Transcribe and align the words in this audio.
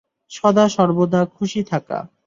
সদ-সর্বদা 0.31 1.21
খুশি 1.35 1.61
থাকা। 1.71 1.97